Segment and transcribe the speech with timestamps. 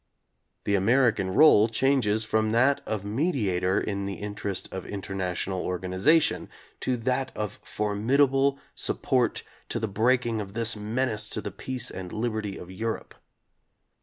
[0.63, 6.49] The American role changes from that of mediator in the interest of international organiza tion
[6.79, 12.11] to that of formidable support to the breaking of this menace to the peace and
[12.11, 13.13] liberty of Europe.